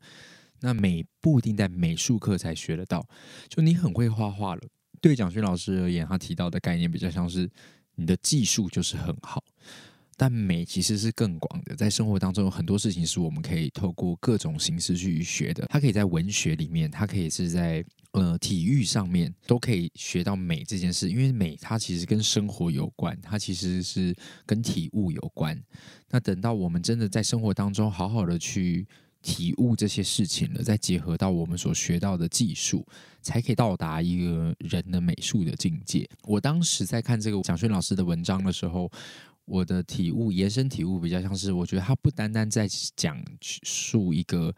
[0.65, 3.07] 那美不一定在美术课才学得到，
[3.51, 4.63] 就你很会画画了。
[4.99, 7.47] 对蒋勋老师而言，他提到的概念比较像是
[7.97, 9.45] 你的技术就是很好，
[10.17, 15.67] 但美其实是更广的，在生活当中有很多事情是我们可以透过各种形式去学的。
[15.69, 21.11] 它可以在文学里面，它可以是在呃体育上面，都可以学到美这件事。
[21.11, 25.63] 因为美它其实跟生活有关，它其实是跟体悟有关。
[26.09, 28.89] 那等到我们真的在生活当中好好的去。
[29.25, 32.87] 体悟这些事情了，再结合到我们所学到的技术，
[33.23, 36.07] 才可以到达一个人的美术的境界。
[36.25, 38.91] 我当时在看这个蒋勋老师的文章的时候，
[39.47, 44.55] 我的体悟延伸体悟比较像是，我觉得他不单单在讲述一个。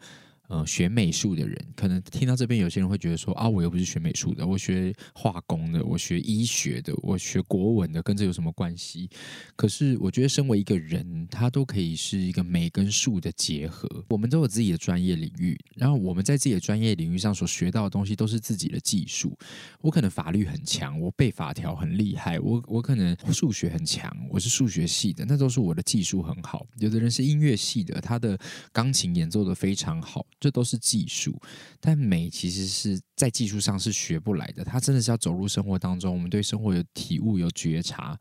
[0.47, 9.09] 呃，学美术的人可能听到这边，有些人会觉得说啊，我又不是学美术的，我学化工的，我学医学的，我学国文的，跟这有什么关系？
[9.57, 14.05] 可是我觉得，身为一个人，他都可以是一个美跟术的结合。
[14.07, 19.37] 我们都有自己的专业领域，然后我们在自己的专业领域上所学到的东西，都是自己的技术。
[19.81, 26.65] 我可能法律很强，我背法条很厉害，我我可能数学很强，我是数学系的，那都是我的技术很好。
[26.79, 28.39] 有的人是音乐系的，他的
[28.71, 30.25] 钢琴演奏得非常好。
[30.39, 31.39] 这都是技术，
[31.79, 34.63] 但美其实是在技术上是学不来的。
[34.63, 38.17] 它真的是要走入生活当中，我们对生活有体悟、有觉察，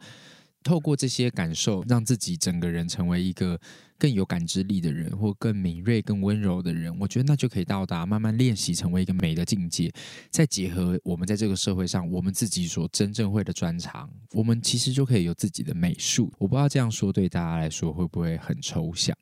[0.67, 3.57] 透过这些感受，让自己整个人成为一个
[3.97, 6.93] 更有感知力的人，或更敏锐、更温柔的人。
[6.99, 9.93] 我觉得那就可以到达慢慢练习成为一个美的境界。
[10.29, 16.33] 再结合我们在这个社会上，我们自己所真正会的专长，我们其实就可以有自己的美术。
[16.37, 19.17] 我不知道这样说对大家来说会不会很抽象。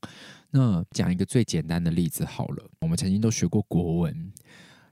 [0.51, 4.33] 那讲一个最简单的例子好了，我们曾经都学过国文。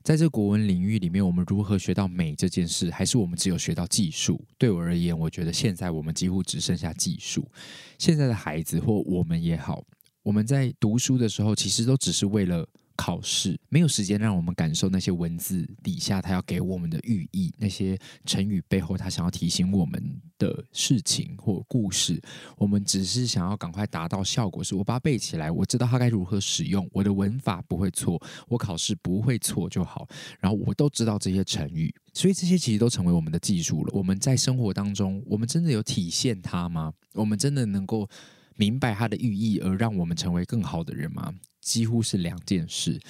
[0.03, 4.45] 在这国文领域里面，我们如何学到美这件事，还是我们只有学到技术？
[4.59, 7.49] 对我而言，我觉得现在我们几乎只剩下技术。
[7.99, 9.85] 现在的孩子或我们也好，
[10.23, 12.69] 我们在读书的时候，其实都只是为了。
[12.95, 22.21] 考试没有时间让我们感受那些文字底下他要给我们的寓意，那些成语背后他想要提醒我们的事情或故事。
[22.57, 30.09] 我们只是想要赶快达到效果，是我把它背起来，我知道它该如何使用，我的文法不会错，我考试不会错就好。
[30.41, 33.93] 然后我都知道这些成语，所以这些其实都成为我们的技术了。
[33.95, 36.93] 我们在生活当中，我们真的有体现它吗？
[37.13, 38.09] 我们真的能够
[38.57, 41.33] 明白它的寓意，而让我们成为更好的人吗？
[41.61, 43.01] 几乎是两件事。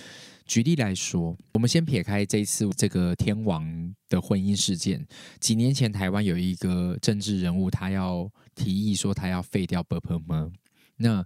[0.47, 5.07] 举例来说，我们先撇开这一次这个天王的婚姻事件。
[5.41, 10.51] 几年前，台湾有一个政治人物，他要提议说他要废掉 “bubble” 吗？
[10.97, 11.25] 那，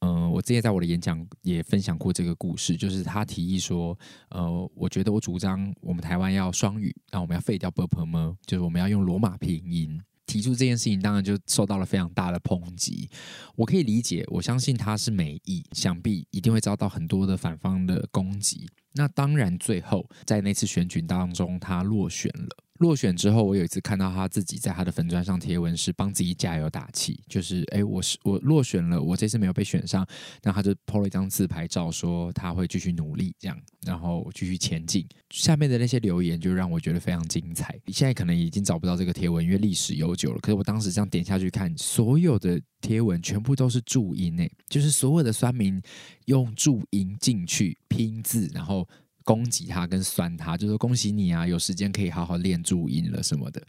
[0.00, 3.98] 呃，我之前在我的演讲也分享过这个故事，就是他提议说，
[4.30, 8.36] 呃，我觉得我主张我们台湾要双语，那我们要废掉 “bubble” 吗？
[8.46, 10.00] 就是我们要用罗马拼音。
[10.30, 13.10] 提出这件事情，当然就受到了非常大的抨击。
[13.56, 18.68] 我可以理解，我相信他是美意，想必一定会遭到很多的反方的攻击。
[18.92, 22.56] 那当然，最后在那次选举当中，他落选了。
[22.80, 30.06] 落选之后，我有一次看到他自己在他的粉砖上贴文，是帮自己加油打气，就是哎，我是我落选了，我这次没有被选上，
[30.42, 35.06] 那他就 po 了一张自拍照，说他会继续努力，这样，然后继续前进。
[35.28, 37.78] 下面的那些留言就让我觉得非常精彩。
[37.88, 40.38] 现在可能已经找不到这个贴文，因为历史悠久了。
[40.40, 45.78] 可是我当时这样点下去看，所有的贴文全部都是注音诶，就是所有的酸民
[46.24, 48.88] 用注音进去拼字，然后。
[49.24, 53.62] 攻击他跟酸他，就说恭喜你啊，有时间可以好好练注音了什么的。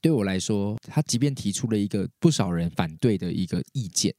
[0.00, 4.14] 对我来说，他即便提出了一个不少人反对的一个意见，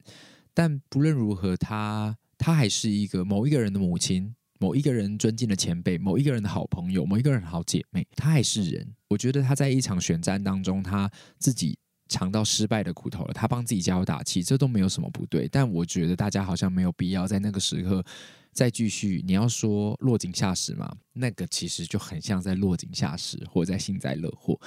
[0.52, 8.86] 但不论如何，他他还是一个某一个人的母亲，某一个人尊敬的前辈，某一个人的好朋友，某一个人的好姐妹，他还是人。
[9.08, 11.78] 我觉得他在一场选战当中，他自己
[12.10, 15.48] 尝到失败的苦头了，他帮自己加油打气，这都没有什么不对。
[15.48, 18.04] 但我觉得大家好像没有必要在那个时刻。
[18.52, 20.92] 再继续，你要说落井下石嘛？
[21.12, 24.60] 那个其实就很像在落井下石，或者在幸灾乐祸。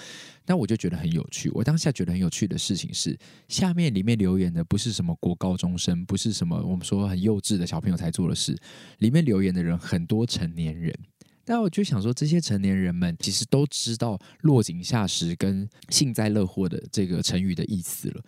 [0.46, 1.50] 但我就觉得很有趣。
[1.54, 8.58] 我当下觉得很有趣的事情是，下面里面留言的不是什么国高中生，不是什么我们说很幼稚的小朋友才做的事。
[9.00, 10.98] 里面留言的人很多成年人。
[11.46, 18.24] 但我就想说，这些成年人们其实都知道落井下石跟幸灾乐祸的这个成语的意思了。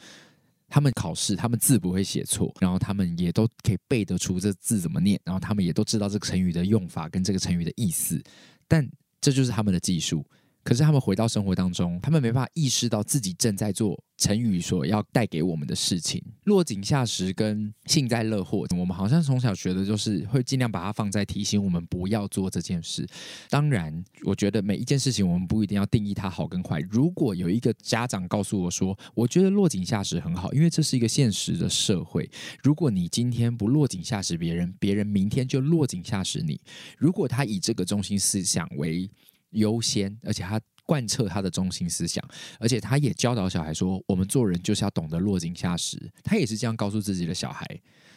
[0.67, 8.21] 他们考试，他们字不会写错，然后他们也都可以背得出这字怎么念，然后他们也都知道这个成语的用法跟这个成语的意思，
[8.67, 8.85] 但
[9.21, 10.25] 这就是他们的技术。
[10.65, 16.19] 可是他们回到生活当中，他们没办法意识到自己正在做成语所要带给我们的事情。
[16.45, 23.07] 落井下石跟幸灾乐祸，我们好像从小学的就是会尽量把它放在提醒我们不要做这件事。
[23.47, 26.79] 当然，我觉得每一件事情我们不一定要定义它好跟坏。
[26.89, 32.27] 如果有一个家长告诉我说，我觉得落井下石很好，因为这是一个现实的社会。
[32.63, 36.59] 如果你今天不落井下石别人，别人明天就落井下石你。
[36.97, 39.07] 如果他以这个中心思想为
[39.55, 42.23] 优先，而且他贯彻他的中心思想，
[42.59, 45.97] 而且他也教导小孩说，我们做人就是要懂得落井下石。
[46.23, 47.65] 他也是这样告诉自己的小孩。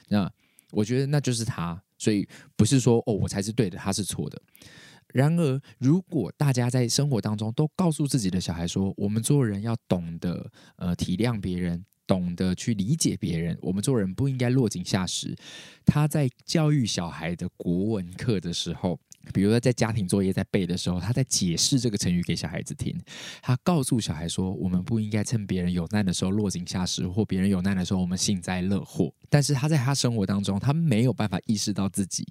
[0.08, 0.30] 那
[0.72, 4.38] 我觉得那就是他，所以不是说哦，我才是对的，他是错的。
[5.14, 15.34] 然而，如果大家在生活当中都告诉自己的小孩说，我们做人要懂得呃体谅别人，懂得去理解别人，我们做人不应该落井下石。
[15.86, 19.00] 他在教育小孩的国文课的时候。
[19.32, 22.98] 比如说，在家庭作业在背的时候，他在解释这个成语给小孩子听。
[23.42, 32.26] 他告诉小孩说：“我们不应该趁别人有难的时候落井下石，或别人有难的时候我们幸灾乐祸。”但是他在他生活当中，他没有办法意识到自己。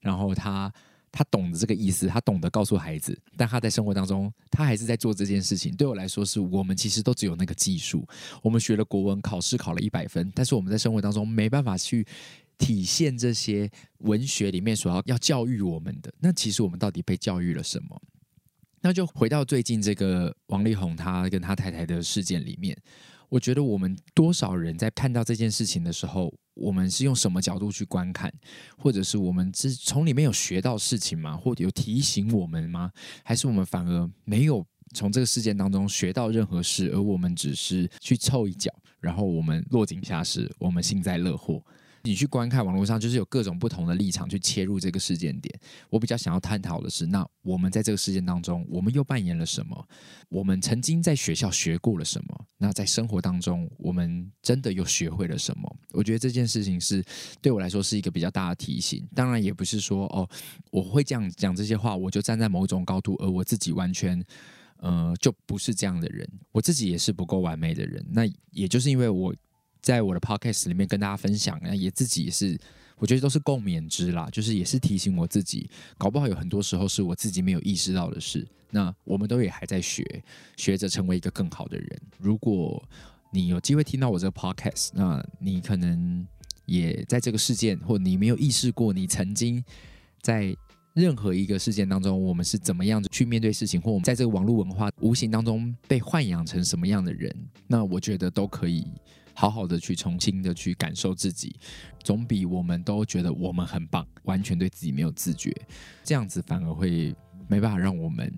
[0.00, 0.72] 然后他
[1.10, 5.74] 他懂得这个意思，他懂得告诉孩子，但他在生活当中，他还是在做这件事情。
[5.76, 8.06] 对我来说，是我们其实都只有那个技术。
[8.42, 12.06] 我们学了国文，考试考了一百分，但是我们在生活当中没办法去。
[12.62, 18.00] 体现这些文学里面所要要教育我们的，那其实我们到底被教育了什么？
[18.82, 22.76] 那就回到最近这个王力宏他跟他太太的事件里面，
[23.28, 28.32] 我觉得我们多少人在看到这件事情的时候，我们是用什么角度去观看，
[28.78, 31.36] 或者是我们是从里面有学到事情吗？
[31.36, 32.92] 或者有提醒我们吗？
[33.24, 41.60] 还是我们反而没有从这个事件当中学到任何事，而我们只是去凑一脚，然后我们落井下石，我们幸灾乐祸。
[42.04, 45.60] 你去观看网络上，就是有各种不同的立场去切入这个事件点。
[45.88, 49.88] 我比较想要探讨的是，那我们在这个事件当中，我们又扮演了什么？
[50.28, 52.44] 我们曾经在学校学过了什么？
[52.58, 55.76] 那在生活当中，我们真的又学会了什么？
[55.92, 57.04] 我觉得这件事情是
[57.40, 59.06] 对我来说是一个比较大的提醒。
[59.14, 60.28] 当然，也不是说哦，
[60.70, 64.20] 我会这样讲这些话，我就站在某种高度，而我自己完全
[64.78, 66.28] 呃就不是这样的人。
[66.50, 68.04] 我自己也是不够完美的人。
[68.10, 69.32] 那也就是因为我。
[69.82, 72.58] 在我的 podcast 里面跟大家分享，也自己也是，
[72.96, 75.68] 我觉得都是共勉之啦，就是也是提醒我自己，
[75.98, 78.46] 搞不好有很多时候是我自己没有意识到的事。
[78.70, 80.24] 那我们都也还在学，
[80.56, 82.00] 学着成为一个更好的人。
[82.18, 82.82] 如果
[83.30, 86.26] 你有机会听到我这个 podcast，那你可能
[86.64, 89.62] 也在这个事件，或你没有意识过，你曾经
[90.22, 90.56] 在
[90.94, 97.34] 任何一个事件当中，我们是怎么样去面对事情，或我们在这个网络文化无形当中被豢养成什么样的人，
[97.66, 98.86] 那我觉得都可以。
[99.34, 101.56] 好好的去重新的去感受自己，
[102.02, 105.54] 总比我们都觉得我们很棒，完全对自己没有自觉，
[106.04, 107.14] 这样子反而会
[107.48, 108.32] 没办法让我们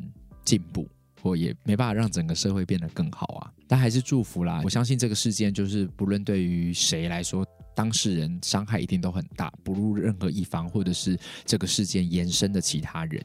[0.44, 0.88] 进步，
[1.20, 3.52] 或也没办法让整个社会变得更好啊。
[3.66, 13.24] 但还是祝福啦，我相信这个事件就是不论对于谁来说，当事人伤害一定都很大，不论任何一方，或者是这个事件延伸的其他人。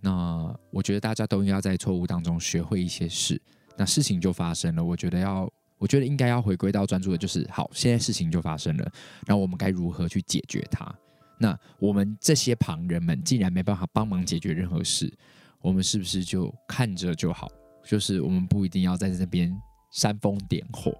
[0.00, 3.40] 那我觉得大家都应该在错误当中学会一些事，
[3.76, 4.82] 那事情就发生了。
[4.82, 5.48] 我觉得要。
[5.78, 8.92] 我觉得应该要回归到专注的，就是好，现在事情就发生了，
[9.26, 10.94] 然后我们该如何去解决它？
[11.38, 15.12] 那我们这些旁人们既然没办法帮忙解决任何事，
[15.60, 17.50] 我们是不是就看着就好？
[17.84, 19.54] 就是我们不一定要在这边
[19.90, 20.96] 煽风点火，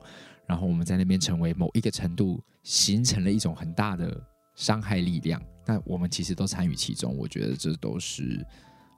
[0.46, 4.20] 然后我们在那边成为某一个程度形成了一种很大的
[4.56, 7.16] 伤害力量，那我们其实都参与其中。
[7.16, 8.44] 我觉得这都是。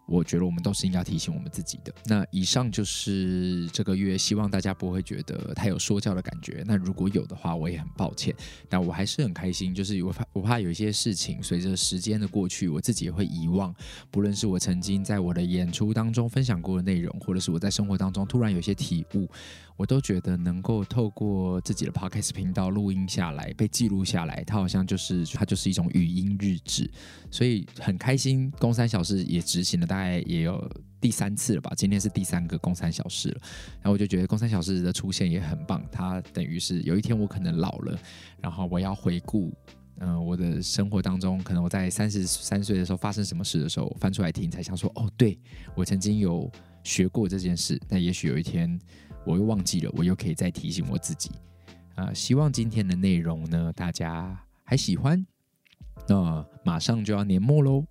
[0.06, 1.92] 我觉得我们都是应该提醒我们自己的。
[2.04, 6.62] 那以上就是这个月，希望大家不会觉得太有说教的感觉。
[6.66, 8.34] 那如果有的话，我也很抱歉。
[8.68, 13.74] 但我还是很开心，就是我怕我怕有一些事情随着时间的过去，我自己也会遗忘。
[14.10, 19.28] 不论是我曾经在我的演出当中分享过的内容，或者是我在生活当中突然有些体悟。
[19.76, 26.90] 我都觉得能够透过自己的 podcast 频道录音下来，被记录下来，它好像就是它就是一种语音日志，
[27.30, 28.50] 所以很开心。
[28.58, 30.66] 公三小时也执行了大概也有
[30.98, 33.40] 第三次了吧，今天是第三个公三小时了。
[33.74, 37.98] 然后我就觉得公三小时的出现也很棒，它等于是有一天我可能老了，
[38.40, 39.52] 然后我要回顾，
[39.98, 45.38] 嗯、我的生活当中，可能我在三十三岁的时候发生什么事的时候，翻出来听，才想说，哦，对，
[45.74, 46.50] 我曾经有
[46.82, 47.78] 学过这件事。
[47.90, 48.80] 那也许有一天。
[49.26, 51.30] 我又忘记了，我又可以再提醒我自己
[51.96, 52.14] 啊、呃！
[52.14, 55.26] 希望今天的内容呢，大家还喜欢。
[56.08, 57.84] 那马上就要年末喽，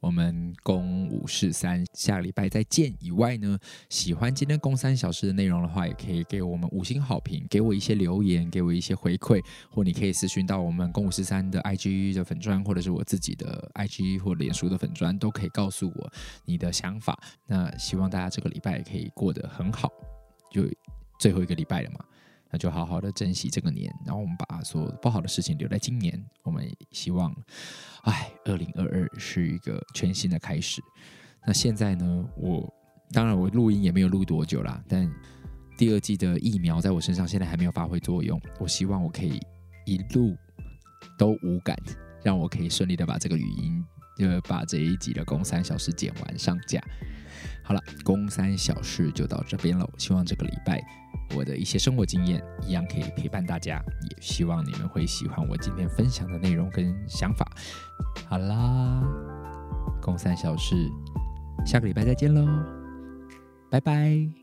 [0.00, 2.94] 我们公五四三下个礼拜再见。
[3.00, 3.58] 以外呢，
[3.88, 16.12] 喜欢今天公三小时的内容的话，也可以给我们五星好评，给我一些留言，给我一些回馈，或你可以私讯到我们公五四三的 IG 的粉砖，或者是我自己的 IG 或脸书的粉砖，都可以告诉我
[16.44, 17.18] 你的想法。
[17.46, 19.90] 那希望大家这个礼拜也可以过得很好。
[20.50, 20.62] 就
[21.18, 22.04] 最后一个礼拜了嘛，
[22.50, 26.22] 那就好好的珍惜这个年，然后我们把所有不好的事情留在今年。
[26.42, 27.34] 我们希望，
[28.02, 30.82] 哎，二零二二是一个全新的开始。
[31.46, 32.72] 那现在呢，我
[33.12, 35.10] 当然我录音也没有录多久啦，但
[35.78, 38.40] 第二季的疫苗在我身上现在还没有发挥作用。
[38.58, 39.40] 我希望我可以
[39.86, 40.36] 一路
[41.16, 41.76] 都无感，
[42.22, 43.84] 让我可以顺利的把这个语音，
[44.18, 46.82] 就把这一集的公三小时剪完上架。
[47.70, 49.88] 好了，公三小事就到这边喽。
[49.96, 50.84] 希望这个礼拜
[51.36, 57.48] 我的一些生活经验一样可以陪伴大家，也希望你们会喜欢我今天分享的内容跟想法。
[58.28, 59.00] 好啦，
[60.02, 60.74] 公三小事，
[61.64, 62.44] 下个礼拜再见喽，
[63.70, 64.39] 拜拜。